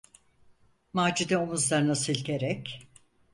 Macide 0.93 1.37
omuzlarını 1.37 1.95
silkerek: 1.95 2.87